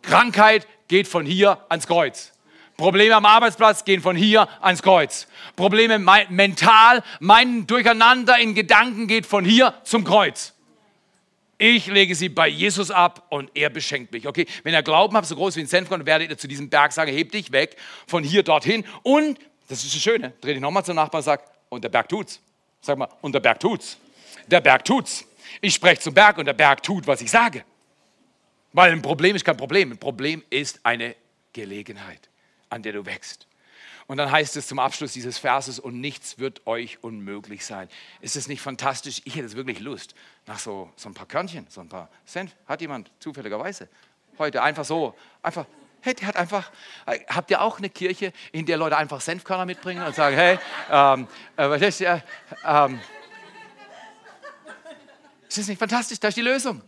[0.03, 2.33] Krankheit geht von hier ans Kreuz.
[2.77, 5.27] Probleme am Arbeitsplatz gehen von hier ans Kreuz.
[5.57, 10.55] Probleme mental, mein Durcheinander in Gedanken geht von hier zum Kreuz.
[11.64, 14.27] Ich lege sie bei Jesus ab und er beschenkt mich.
[14.27, 16.90] Okay, wenn ihr Glauben habt, so groß wie ein Senfkorn, werdet ihr zu diesem Berg
[16.90, 17.77] sagen, heb dich weg
[18.09, 18.85] von hier dorthin.
[19.05, 22.09] Und, das ist das Schöne, dreh dich nochmal zum Nachbarn und sag, und der Berg
[22.09, 22.40] tut's.
[22.81, 23.96] Sag mal, und der Berg tut's.
[24.48, 25.25] Der Berg tut's.
[25.61, 27.64] Ich spreche zum Berg und der Berg tut, was ich sage.
[28.72, 29.92] Weil ein Problem ist kein Problem.
[29.92, 31.14] Ein Problem ist eine
[31.53, 32.29] Gelegenheit,
[32.70, 33.46] an der du wächst.
[34.07, 37.88] Und dann heißt es zum Abschluss dieses Verses, und nichts wird euch unmöglich sein.
[38.21, 39.23] Ist es nicht fantastisch?
[39.25, 40.15] Ich hätte es wirklich Lust,
[40.47, 42.53] nach so, so ein paar Körnchen, so ein paar Senf.
[42.67, 43.88] Hat jemand zufälligerweise
[44.38, 45.67] heute einfach so, einfach
[46.05, 46.69] Hey, hat einfach,
[47.07, 50.59] äh, habt ihr auch eine Kirche, in der Leute einfach Senfkörner mitbringen und sagen, hey,
[50.91, 52.21] ähm, äh, äh,
[52.67, 53.01] ähm,
[55.47, 56.19] ist das nicht fantastisch?
[56.19, 56.83] Das ist die Lösung.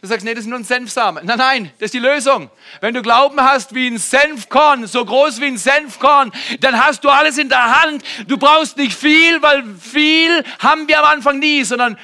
[0.00, 1.26] Du sagst, nee, das ist nur ein Senfsamen.
[1.26, 2.50] Nein, nein, das ist die Lösung.
[2.80, 7.10] Wenn du Glauben hast wie ein Senfkorn, so groß wie ein Senfkorn, dann hast du
[7.10, 8.02] alles in der Hand.
[8.26, 11.98] Du brauchst nicht viel, weil viel haben wir am Anfang nie, sondern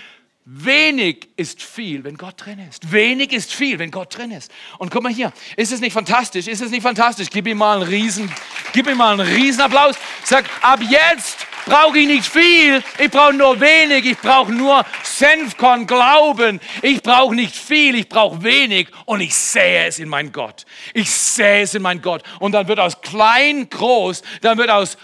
[0.45, 2.93] wenig ist viel, wenn Gott drin ist.
[2.93, 4.53] Wenig ist viel, wenn Gott drin ist.
[4.77, 6.49] Und guck mal hier, ist es nicht fantastisch?
[6.49, 7.29] Ist es nicht fantastisch?
[7.31, 8.31] Gib ihm mal einen riesen,
[8.75, 9.97] gib ihm mal einen riesen Applaus.
[10.23, 15.87] Sag, ab jetzt brauche ich nicht viel, ich brauche nur wenig, ich brauche nur Senfkorn
[15.87, 16.61] Glauben.
[16.81, 20.65] Ich brauche nicht viel, ich brauche wenig und ich sähe es in meinen Gott.
[20.95, 22.23] Ich sähe es in meinen Gott.
[22.41, 24.97] Und dann wird aus klein groß, dann wird aus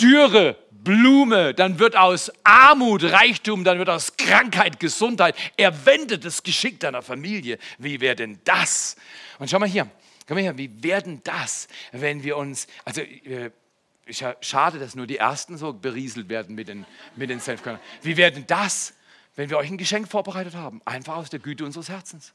[0.00, 5.36] Dürre Blume, dann wird aus Armut Reichtum, dann wird aus Krankheit Gesundheit.
[5.56, 7.58] Er wendet das Geschick deiner Familie.
[7.78, 8.96] Wie wäre denn das?
[9.38, 9.88] Und schau mal hier,
[10.26, 13.50] komm mal hier, wie werden das, wenn wir uns, also äh,
[14.40, 16.84] schade, dass nur die Ersten so berieselt werden mit den,
[17.16, 17.80] mit den Senfkörnern.
[18.02, 18.94] Wie wäre denn das,
[19.36, 20.80] wenn wir euch ein Geschenk vorbereitet haben?
[20.84, 22.32] Einfach aus der Güte unseres Herzens.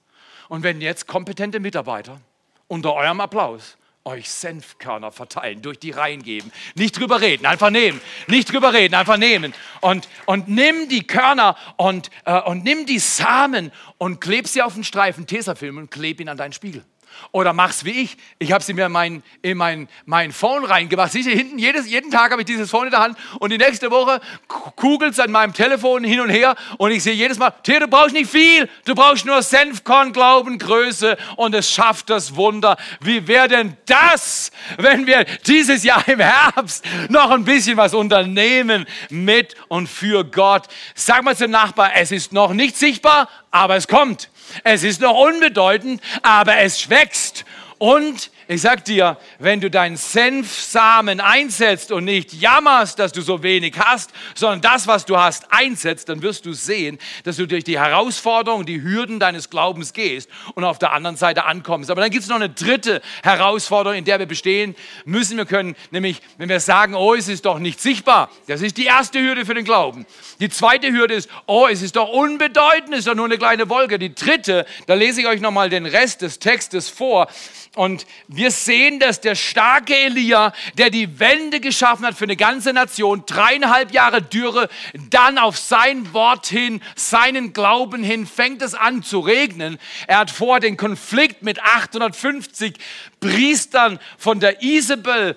[0.49, 2.21] Und wenn jetzt kompetente Mitarbeiter
[2.67, 3.77] unter eurem Applaus
[4.07, 6.51] euch Senfkörner verteilen, durch die Reihen geben.
[6.75, 7.99] Nicht drüber reden, einfach nehmen.
[8.27, 9.53] Nicht drüber reden, einfach nehmen.
[9.81, 14.75] Und, und nimm die Körner und, äh, und nimm die Samen und kleb sie auf
[14.75, 16.85] einen Streifen Tesafilm und kleb ihn an deinen Spiegel.
[17.31, 18.17] Oder mach's wie ich.
[18.39, 21.11] Ich habe sie mir in mein, in mein, mein Phone reingemacht.
[21.11, 23.57] Siehst du, hinten, jedes, jeden Tag habe ich dieses Phone in der Hand und die
[23.57, 27.51] nächste Woche kugelt es an meinem Telefon hin und her und ich sehe jedes Mal,
[27.63, 32.35] Theo, du brauchst nicht viel, du brauchst nur Senfkorn, Glauben, Größe und es schafft das
[32.35, 32.77] Wunder.
[33.01, 38.85] Wie wäre denn das, wenn wir dieses Jahr im Herbst noch ein bisschen was unternehmen
[39.09, 40.67] mit und für Gott?
[40.95, 44.29] Sag mal zum Nachbar, es ist noch nicht sichtbar, aber es kommt.
[44.63, 47.45] Es ist noch unbedeutend, aber es wächst.
[47.77, 53.43] Und ich sag dir, wenn du deinen Senfsamen einsetzt und nicht jammerst, dass du so
[53.43, 57.65] wenig hast, sondern das, was du hast, einsetzt, dann wirst du sehen, dass du durch
[57.65, 61.91] die Herausforderungen, die Hürden deines Glaubens gehst und auf der anderen Seite ankommst.
[61.91, 65.35] Aber dann gibt es noch eine dritte Herausforderung, in der wir bestehen müssen.
[65.37, 68.85] Wir können nämlich, wenn wir sagen, oh, es ist doch nicht sichtbar, das ist die
[68.85, 70.05] erste Hürde für den Glauben.
[70.39, 73.69] Die zweite Hürde ist, oh, es ist doch unbedeutend, es ist doch nur eine kleine
[73.69, 73.99] Wolke.
[73.99, 77.27] Die dritte, da lese ich euch nochmal den Rest des Textes vor.
[77.75, 78.07] Und
[78.37, 83.23] wir sehen, dass der starke Elia, der die Wende geschaffen hat für eine ganze Nation,
[83.25, 84.69] dreieinhalb Jahre Dürre,
[85.09, 89.79] dann auf sein Wort hin, seinen Glauben hin, fängt es an zu regnen.
[90.05, 92.77] Er hat vor den Konflikt mit 850
[93.19, 95.35] Priestern von der Isabel,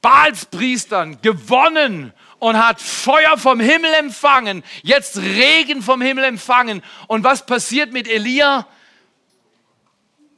[0.00, 6.80] Baalspriestern, gewonnen und hat Feuer vom Himmel empfangen, jetzt Regen vom Himmel empfangen.
[7.08, 8.68] Und was passiert mit Elia?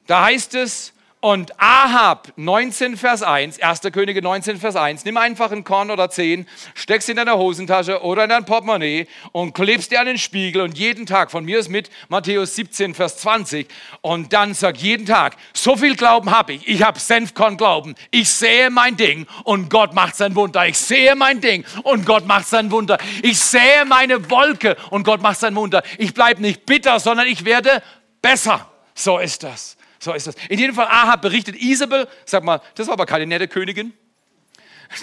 [0.07, 3.81] Da heißt es, und Ahab 19 Vers 1, 1.
[3.93, 8.25] Könige 19 Vers 1, nimm einfach ein Korn oder 10, steckst in deiner Hosentasche oder
[8.25, 11.69] in dein Portemonnaie und klebst dir an den Spiegel und jeden Tag, von mir ist
[11.69, 13.69] mit Matthäus 17 Vers 20
[14.01, 18.31] und dann sag jeden Tag, so viel Glauben habe ich, ich habe Senfkorn Glauben, ich
[18.31, 22.47] sehe mein Ding und Gott macht sein Wunder, ich sehe mein Ding und Gott macht
[22.47, 26.99] sein Wunder, ich sehe meine Wolke und Gott macht sein Wunder, ich bleibe nicht bitter,
[26.99, 27.83] sondern ich werde
[28.23, 28.67] besser.
[28.95, 29.77] So ist das.
[30.03, 30.35] So ist das.
[30.49, 33.93] In jedem Fall, Ahab berichtet Isabel, sag mal, das war aber keine nette Königin.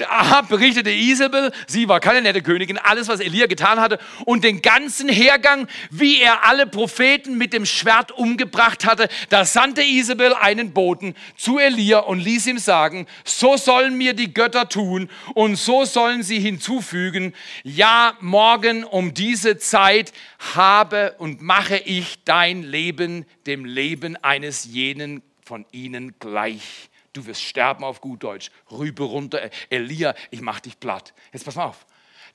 [0.09, 4.61] Ahab berichtete Isabel, sie war keine nette Königin, alles, was Elia getan hatte und den
[4.61, 9.07] ganzen Hergang, wie er alle Propheten mit dem Schwert umgebracht hatte.
[9.29, 14.33] Da sandte Isabel einen Boten zu Elia und ließ ihm sagen, so sollen mir die
[14.33, 20.11] Götter tun und so sollen sie hinzufügen, ja, morgen um diese Zeit
[20.55, 27.43] habe und mache ich dein Leben dem Leben eines jenen von ihnen gleich du wirst
[27.43, 28.51] sterben auf gut Deutsch.
[28.71, 31.13] Rübe runter, Elia, ich mach dich platt.
[31.33, 31.85] Jetzt pass mal auf.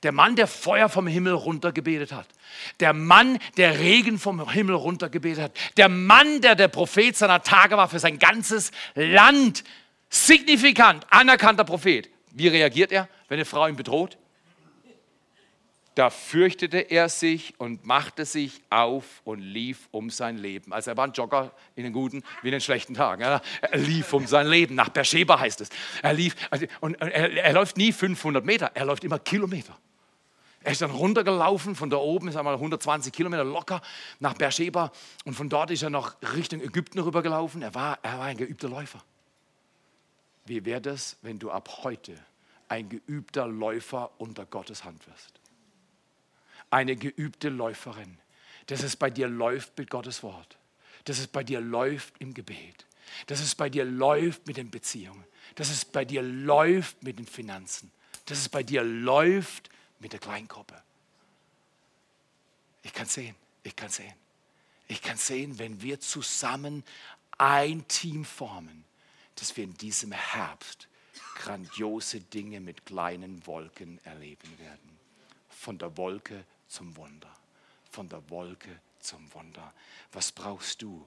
[0.03, 2.27] Der Mann, der Feuer vom Himmel runter gebetet hat.
[2.81, 5.53] Der Mann, der Regen vom Himmel runter gebetet hat.
[5.77, 9.63] Der Mann, der der Prophet seiner Tage war für sein ganzes Land.
[10.11, 12.11] Signifikant, anerkannter Prophet.
[12.33, 14.19] Wie reagiert er, wenn eine Frau ihn bedroht?
[15.95, 20.73] Da fürchtete er sich und machte sich auf und lief um sein Leben.
[20.73, 23.23] Also er war ein Jogger in den guten wie in den schlechten Tagen.
[23.23, 23.43] Er
[23.75, 24.75] lief um sein Leben.
[24.75, 25.69] Nach Beersheba heißt es.
[26.03, 29.77] Er lief also, und er, er läuft nie 500 Meter, er läuft immer Kilometer.
[30.65, 33.83] Er ist dann runtergelaufen von da oben, ist einmal 120 Kilometer locker
[34.21, 34.93] nach Beersheba
[35.25, 37.61] und von dort ist er noch Richtung Ägypten rübergelaufen.
[37.61, 39.03] Er war, er war ein geübter Läufer.
[40.47, 42.15] Wie wäre das, wenn du ab heute
[42.69, 45.42] ein geübter Läufer unter Gottes Hand wirst?
[46.73, 48.19] Eine geübte Läuferin,
[48.67, 50.57] dass es bei dir läuft mit Gottes Wort,
[51.05, 52.87] dass es bei dir läuft im Gebet,
[53.27, 57.27] dass es bei dir läuft mit den Beziehungen, dass es bei dir läuft mit den
[57.27, 57.93] Finanzen,
[58.27, 59.69] dass es bei dir läuft
[60.01, 60.83] mit der Kleingruppe.
[62.83, 64.15] Ich kann sehen, ich kann sehen.
[64.89, 66.85] Ich kann sehen, wenn wir zusammen
[67.39, 68.85] ein Team formen,
[69.37, 70.89] dass wir in diesem Herbst
[71.37, 74.99] grandiose Dinge mit kleinen Wolken erleben werden.
[75.51, 77.31] Von der Wolke zum Wunder.
[77.91, 79.73] Von der Wolke zum Wunder.
[80.13, 81.07] Was brauchst du?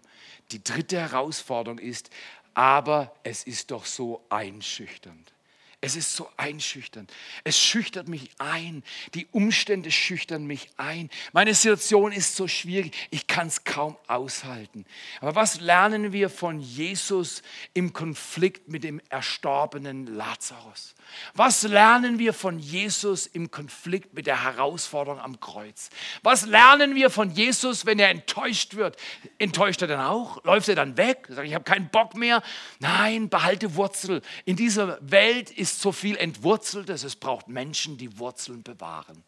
[0.51, 2.09] Die dritte Herausforderung ist,
[2.53, 5.33] aber es ist doch so einschüchternd.
[5.81, 7.11] Es ist so einschüchternd.
[7.43, 8.83] Es schüchtert mich ein.
[9.13, 11.09] Die Umstände schüchtern mich ein.
[11.33, 12.95] Meine Situation ist so schwierig.
[13.11, 14.85] Ich kann es kaum aushalten.
[15.21, 17.41] Aber was lernen wir von Jesus
[17.73, 20.95] im Konflikt mit dem erstorbenen Lazarus?
[21.33, 25.89] Was lernen wir von Jesus im Konflikt mit der Herausforderung am Kreuz?
[26.23, 28.97] Was lernen wir von Jesus, wenn er enttäuscht wird?
[29.37, 30.43] Enttäuscht er dann auch?
[30.43, 31.27] Läuft er dann weg?
[31.29, 32.41] Sagt, ich habe keinen Bock mehr.
[32.79, 34.21] Nein, behalte Wurzel.
[34.45, 37.03] In dieser Welt ist ist so viel Entwurzeltes.
[37.03, 39.23] Es braucht Menschen, die Wurzeln bewahren.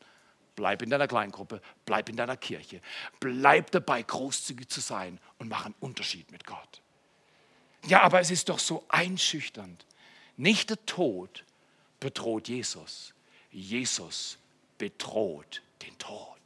[0.55, 2.81] Bleib in deiner Kleingruppe, bleib in deiner Kirche,
[3.19, 6.81] bleib dabei, großzügig zu sein und mach einen Unterschied mit Gott.
[7.85, 9.85] Ja, aber es ist doch so einschüchternd.
[10.35, 11.43] Nicht der Tod
[11.99, 13.13] bedroht Jesus.
[13.51, 14.39] Jesus
[14.77, 16.37] bedroht den Tod.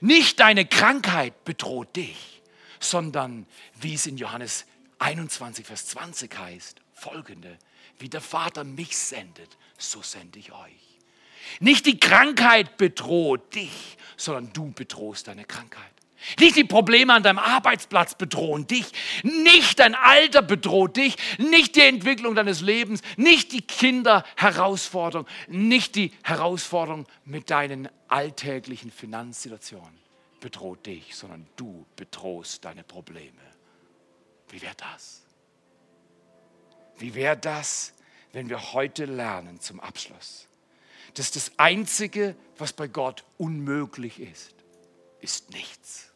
[0.00, 2.42] Nicht deine Krankheit bedroht dich,
[2.78, 3.46] sondern
[3.80, 4.66] wie es in Johannes
[5.00, 7.58] 21, Vers 20 heißt, folgende.
[8.00, 10.98] Wie der Vater mich sendet, so sende ich euch.
[11.60, 15.92] Nicht die Krankheit bedroht dich, sondern du bedrohst deine Krankheit.
[16.38, 18.86] Nicht die Probleme an deinem Arbeitsplatz bedrohen dich,
[19.22, 26.12] nicht dein Alter bedroht dich, nicht die Entwicklung deines Lebens, nicht die Kinderherausforderung, nicht die
[26.22, 29.98] Herausforderung mit deinen alltäglichen Finanzsituationen
[30.40, 33.40] bedroht dich, sondern du bedrohst deine Probleme.
[34.48, 35.22] Wie wäre das?
[37.00, 37.94] Wie wäre das,
[38.32, 40.46] wenn wir heute lernen zum Abschluss,
[41.14, 44.54] dass das Einzige, was bei Gott unmöglich ist,
[45.20, 46.12] ist nichts.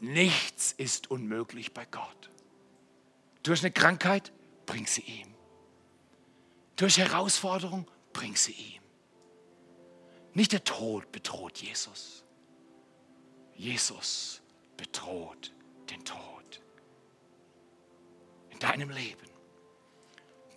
[0.00, 2.30] Nichts ist unmöglich bei Gott.
[3.42, 4.32] Du hast eine Krankheit,
[4.66, 5.34] bring sie ihm.
[6.76, 8.82] Du hast Herausforderung, bring sie ihm.
[10.34, 12.24] Nicht der Tod bedroht Jesus.
[13.54, 14.42] Jesus
[14.76, 15.52] bedroht
[15.88, 16.32] den Tod
[18.62, 19.28] deinem Leben?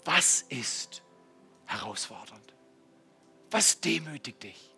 [0.04, 1.02] Was ist
[1.66, 2.54] herausfordernd?
[3.52, 4.72] Was demütigt dich?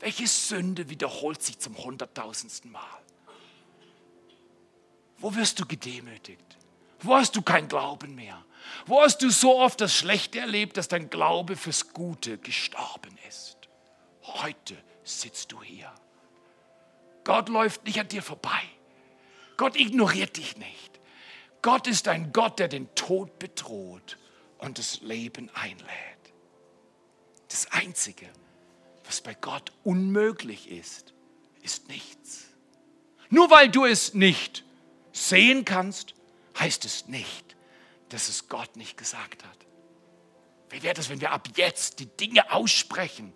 [0.00, 3.02] Welche Sünde wiederholt sich zum hunderttausendsten Mal?
[5.18, 6.58] Wo wirst du gedemütigt?
[7.00, 8.44] Wo hast du kein Glauben mehr?
[8.86, 13.56] Wo hast du so oft das Schlechte erlebt, dass dein Glaube fürs Gute gestorben ist?
[14.22, 15.92] Heute sitzt du hier.
[17.24, 18.62] Gott läuft nicht an dir vorbei.
[19.56, 20.93] Gott ignoriert dich nicht.
[21.64, 24.18] Gott ist ein Gott, der den Tod bedroht
[24.58, 25.88] und das Leben einlädt.
[27.48, 28.28] Das Einzige,
[29.04, 31.14] was bei Gott unmöglich ist,
[31.62, 32.48] ist nichts.
[33.30, 34.62] Nur weil du es nicht
[35.12, 36.12] sehen kannst,
[36.58, 37.56] heißt es nicht,
[38.10, 39.58] dass es Gott nicht gesagt hat.
[40.68, 43.32] Wie wäre das, wenn wir ab jetzt die Dinge aussprechen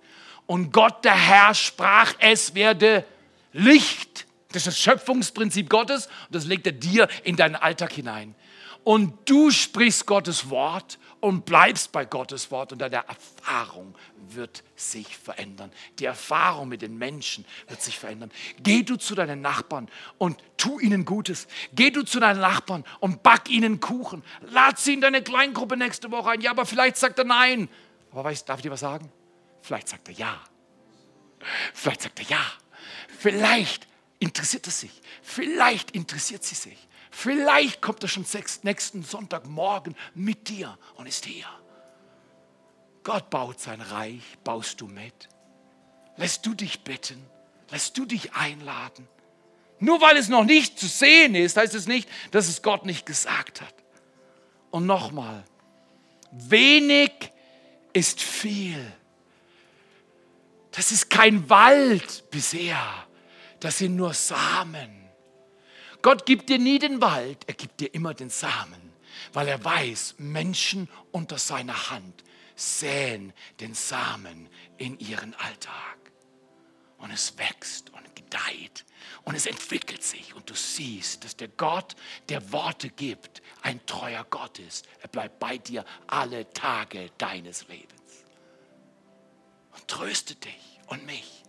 [0.46, 3.06] und Gott der Herr sprach, es werde
[3.54, 4.27] Licht
[4.58, 8.34] das ist das Schöpfungsprinzip Gottes und das legt er dir in deinen Alltag hinein.
[8.84, 13.94] Und du sprichst Gottes Wort und bleibst bei Gottes Wort und deine Erfahrung
[14.30, 15.70] wird sich verändern.
[15.98, 18.30] Die Erfahrung mit den Menschen wird sich verändern.
[18.62, 21.48] Geh du zu deinen Nachbarn und tu ihnen Gutes.
[21.72, 24.22] Geh du zu deinen Nachbarn und back ihnen Kuchen.
[24.40, 26.40] Lad sie in deine Kleingruppe nächste Woche ein.
[26.40, 27.68] Ja, aber vielleicht sagt er nein.
[28.10, 29.10] Aber weißt, darf ich dir was sagen?
[29.60, 30.40] Vielleicht sagt er ja.
[31.74, 32.40] Vielleicht sagt er ja.
[33.18, 33.87] Vielleicht
[34.18, 35.00] interessiert er sich.
[35.22, 36.88] Vielleicht interessiert sie sich.
[37.10, 38.26] Vielleicht kommt er schon
[38.62, 41.46] nächsten Sonntagmorgen mit dir und ist hier.
[43.02, 45.28] Gott baut sein Reich, baust du mit?
[46.16, 47.24] Lässt du dich bitten?
[47.70, 49.08] Lässt du dich einladen?
[49.78, 53.06] Nur weil es noch nicht zu sehen ist, heißt es nicht, dass es Gott nicht
[53.06, 53.74] gesagt hat.
[54.70, 55.44] Und nochmal,
[56.32, 57.12] wenig
[57.92, 58.92] ist viel.
[60.72, 63.07] Das ist kein Wald bisher
[63.60, 65.08] das sind nur Samen.
[66.02, 68.92] Gott gibt dir nie den Wald, er gibt dir immer den Samen,
[69.32, 72.24] weil er weiß, Menschen unter seiner Hand
[72.54, 75.98] säen den Samen in ihren Alltag.
[76.98, 78.84] Und es wächst und gedeiht
[79.24, 81.94] und es entwickelt sich und du siehst, dass der Gott,
[82.28, 84.86] der Worte gibt, ein treuer Gott ist.
[85.00, 88.24] Er bleibt bei dir alle Tage deines Lebens
[89.72, 91.44] und tröstet dich und mich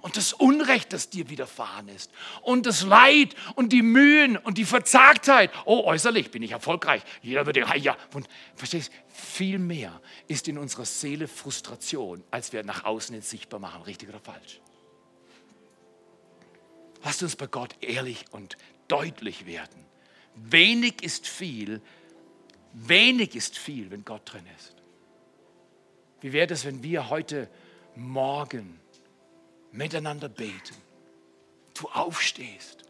[0.00, 2.10] und das Unrecht, das dir widerfahren ist
[2.42, 5.50] und das Leid und die Mühen und die Verzagtheit.
[5.64, 7.02] Oh, äußerlich bin ich erfolgreich.
[7.22, 12.84] Jeder würde, ja, und verstehst, viel mehr ist in unserer Seele Frustration, als wir nach
[12.84, 14.60] außen jetzt sichtbar machen, richtig oder falsch.
[17.04, 18.56] Lasst uns bei Gott ehrlich und
[18.88, 19.86] deutlich werden.
[20.34, 21.80] Wenig ist viel,
[22.72, 24.76] wenig ist viel, wenn Gott drin ist.
[26.20, 27.48] Wie wäre es, wenn wir heute
[27.96, 28.79] Morgen
[29.72, 30.74] miteinander beten,
[31.74, 32.84] du aufstehst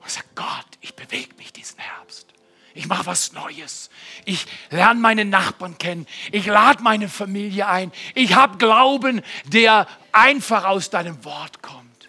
[0.00, 2.26] und sagst, Gott, ich bewege mich diesen Herbst.
[2.74, 3.90] Ich mache was Neues.
[4.24, 6.06] Ich lerne meine Nachbarn kennen.
[6.30, 7.90] Ich lade meine Familie ein.
[8.14, 12.08] Ich habe Glauben, der einfach aus deinem Wort kommt.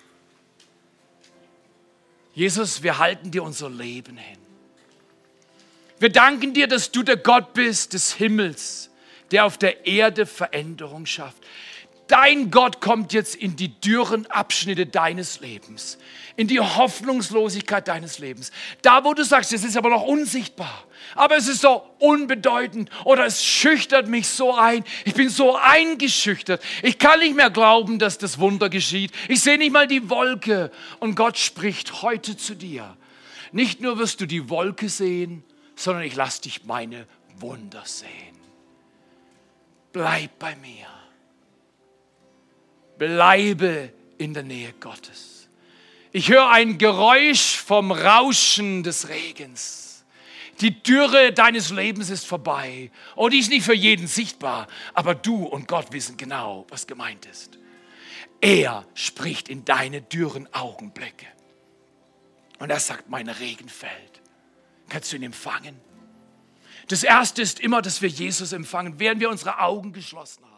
[2.35, 4.37] Jesus, wir halten dir unser Leben hin.
[5.99, 8.89] Wir danken dir, dass du der Gott bist des Himmels,
[9.31, 11.43] der auf der Erde Veränderung schafft.
[12.09, 15.99] Dein Gott kommt jetzt in die dürren Abschnitte deines Lebens,
[16.35, 18.51] in die Hoffnungslosigkeit deines Lebens.
[18.81, 23.27] Da, wo du sagst, es ist aber noch unsichtbar, aber es ist so unbedeutend oder
[23.27, 24.83] es schüchtert mich so ein.
[25.05, 26.63] Ich bin so eingeschüchtert.
[26.81, 29.11] Ich kann nicht mehr glauben, dass das Wunder geschieht.
[29.27, 32.97] Ich sehe nicht mal die Wolke und Gott spricht heute zu dir.
[33.51, 35.43] Nicht nur wirst du die Wolke sehen,
[35.75, 37.05] sondern ich lasse dich meine
[37.37, 38.09] Wunder sehen.
[39.93, 40.87] Bleib bei mir
[42.99, 45.47] bleibe in der Nähe Gottes.
[46.11, 50.05] Ich höre ein Geräusch vom Rauschen des Regens.
[50.61, 52.91] Die Dürre deines Lebens ist vorbei.
[53.15, 57.25] Oh, die ist nicht für jeden sichtbar, aber du und Gott wissen genau, was gemeint
[57.25, 57.57] ist.
[58.41, 61.27] Er spricht in deine dürren Augenblicke.
[62.59, 64.21] Und er sagt, mein Regen fällt.
[64.89, 65.79] Kannst du ihn empfangen?
[66.89, 70.48] Das Erste ist immer, dass wir Jesus empfangen, während wir unsere Augen geschlossen haben.